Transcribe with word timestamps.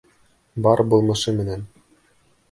Бар 0.67 0.81
булмышы 0.93 1.33
менән. 1.41 1.61